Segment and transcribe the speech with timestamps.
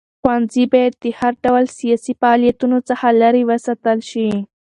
[0.19, 4.29] ښوونځي باید د هر ډول سیاسي فعالیتونو څخه لرې وساتل شي.